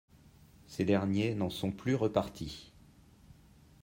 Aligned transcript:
Ces 0.65 0.83
derniers 0.83 1.35
n’en 1.35 1.51
sont 1.51 1.71
plus 1.71 1.93
repartis. 1.93 2.71